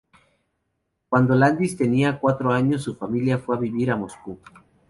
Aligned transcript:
Cuando 1.09 1.35
Landis 1.35 1.77
tenía 1.77 2.17
cuatro 2.17 2.51
años 2.51 2.81
su 2.81 2.95
familia 2.95 3.37
fue 3.37 3.55
a 3.55 3.59
vivir 3.59 3.91
a 3.91 3.95
Moscú. 3.97 4.39